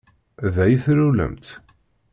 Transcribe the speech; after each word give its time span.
Da 0.53 0.63
i 0.73 0.75
tlulemt? 0.83 1.45